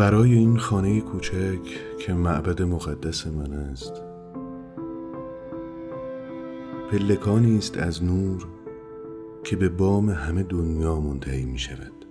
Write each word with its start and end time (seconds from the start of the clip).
ورای 0.00 0.34
این 0.34 0.58
خانه 0.58 1.00
کوچک 1.00 1.60
که 1.98 2.12
معبد 2.12 2.62
مقدس 2.62 3.26
من 3.26 3.52
است. 3.52 3.92
پلکانی 6.90 7.58
است 7.58 7.78
از 7.78 8.04
نور 8.04 8.46
که 9.44 9.56
به 9.56 9.68
بام 9.68 10.10
همه 10.10 10.42
دنیا 10.42 11.00
منتهی 11.00 11.44
می 11.44 11.58
شود. 11.58 12.06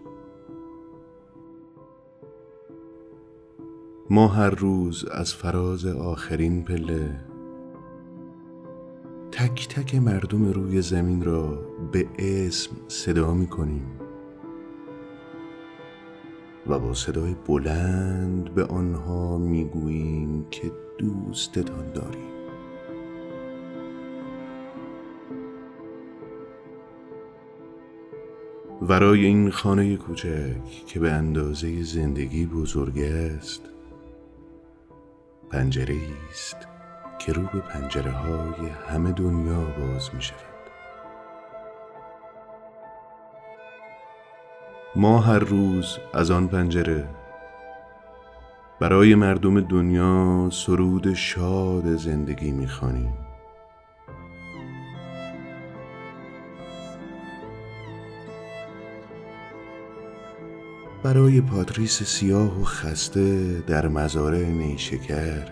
ما 4.09 4.27
هر 4.27 4.49
روز 4.49 5.05
از 5.05 5.33
فراز 5.33 5.85
آخرین 5.85 6.63
پله 6.63 7.19
تک 9.31 9.67
تک 9.67 9.95
مردم 9.95 10.51
روی 10.51 10.81
زمین 10.81 11.23
را 11.23 11.59
به 11.91 12.07
اسم 12.19 12.71
صدا 12.87 13.33
می 13.33 13.47
کنیم. 13.47 14.08
و 16.67 16.79
با 16.79 16.93
صدای 16.93 17.35
بلند 17.47 18.53
به 18.53 18.65
آنها 18.65 19.37
می 19.37 19.65
گوییم 19.65 20.45
که 20.51 20.71
دوستتان 20.97 21.93
داریم. 21.93 22.29
ورای 28.81 29.25
این 29.25 29.51
خانه 29.51 29.97
کوچک 29.97 30.85
که 30.87 30.99
به 30.99 31.11
اندازه 31.11 31.83
زندگی 31.83 32.45
بزرگ 32.45 32.99
است 32.99 33.61
پنجره 35.49 35.97
است 36.31 36.57
که 37.19 37.33
رو 37.33 37.41
به 37.41 37.59
پنجره 37.59 38.11
های 38.11 38.69
همه 38.87 39.11
دنیا 39.11 39.61
باز 39.61 40.09
می 40.15 40.21
شود 40.21 40.58
ما 44.95 45.19
هر 45.19 45.39
روز 45.39 45.97
از 46.13 46.31
آن 46.31 46.47
پنجره. 46.47 47.07
برای 48.79 49.15
مردم 49.15 49.61
دنیا 49.61 50.49
سرود 50.51 51.13
شاد 51.13 51.95
زندگی 51.95 52.51
می 52.51 52.67
خوانیم 52.67 53.13
برای 61.03 61.41
پاتریس 61.41 62.03
سیاه 62.03 62.61
و 62.61 62.63
خسته 62.63 63.59
در 63.67 63.87
مزارع 63.87 64.45
نیشکر. 64.45 65.47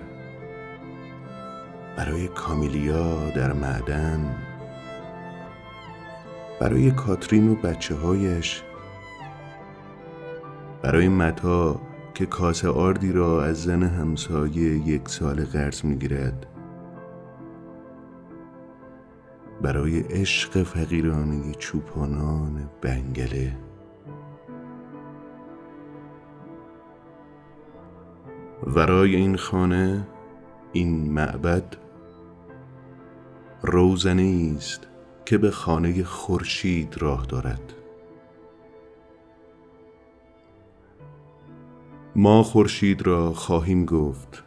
برای 1.97 2.27
کامیلیا 2.27 3.29
در 3.29 3.53
معدن. 3.53 4.35
برای 6.59 6.91
کاترین 6.91 7.49
و 7.49 7.55
بچه 7.55 7.95
هایش 7.95 8.63
برای 10.87 11.09
متا 11.09 11.81
که 12.13 12.25
کاسه 12.25 12.69
آردی 12.69 13.11
را 13.11 13.43
از 13.43 13.63
زن 13.63 13.83
همسایه 13.83 14.87
یک 14.87 15.09
سال 15.09 15.45
قرض 15.45 15.85
می‌گیرد. 15.85 16.45
برای 19.61 19.99
عشق 19.99 20.63
فقیرانه 20.63 21.51
چوپانان 21.51 22.69
بنگله. 22.81 23.57
ورای 28.67 29.15
این 29.15 29.35
خانه 29.35 30.07
این 30.71 31.11
معبد 31.11 31.77
روزنه 33.61 34.53
است 34.57 34.87
که 35.25 35.37
به 35.37 35.51
خانه 35.51 36.03
خورشید 36.03 36.95
راه 36.97 37.25
دارد. 37.25 37.76
ما 42.19 42.43
خورشید 42.43 43.01
را 43.01 43.33
خواهیم 43.33 43.85
گفت 43.85 44.43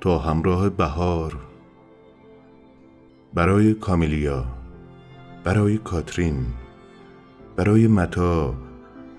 تا 0.00 0.18
همراه 0.18 0.68
بهار. 0.68 1.36
برای 3.34 3.74
کامیلیا 3.74 4.44
برای 5.44 5.78
کاترین 5.78 6.46
برای 7.56 7.86
متا 7.86 8.54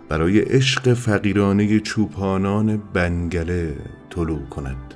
برای 0.09 0.39
عشق 0.39 0.93
فقیرانه 0.93 1.79
چوپانان 1.79 2.77
بنگله 2.93 3.77
طلوع 4.09 4.45
کند. 4.45 4.93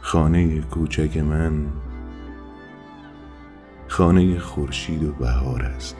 خانه 0.00 0.60
کوچک 0.60 1.16
من 1.16 1.66
خانه 3.94 4.38
خورشید 4.38 5.04
و 5.04 5.12
بهار 5.12 5.62
است. 5.62 5.96